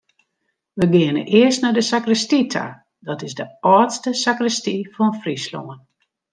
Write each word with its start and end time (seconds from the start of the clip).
We 0.81 0.85
geane 0.93 1.23
earst 1.39 1.61
nei 1.61 1.73
de 1.75 1.83
sakristy 1.91 2.39
ta, 2.53 2.65
dat 3.07 3.19
is 3.27 3.37
de 3.39 3.45
âldste 3.77 4.11
sakristy 4.23 4.75
fan 4.93 5.13
Fryslân. 5.21 5.69